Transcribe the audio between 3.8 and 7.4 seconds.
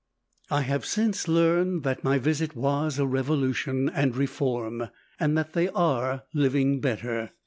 and reform, and that they are living better.